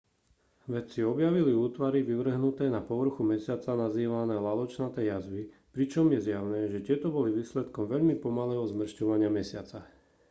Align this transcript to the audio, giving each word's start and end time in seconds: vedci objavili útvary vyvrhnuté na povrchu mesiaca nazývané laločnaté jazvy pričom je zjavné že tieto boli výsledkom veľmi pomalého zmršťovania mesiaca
vedci 0.75 1.01
objavili 1.09 1.51
útvary 1.65 1.99
vyvrhnuté 2.07 2.65
na 2.75 2.81
povrchu 2.91 3.21
mesiaca 3.31 3.71
nazývané 3.85 4.33
laločnaté 4.47 5.01
jazvy 5.11 5.43
pričom 5.75 6.05
je 6.17 6.33
zjavné 6.33 6.59
že 6.73 6.79
tieto 6.89 7.07
boli 7.15 7.29
výsledkom 7.39 7.83
veľmi 7.93 8.15
pomalého 8.25 8.63
zmršťovania 8.73 9.29
mesiaca 9.39 9.79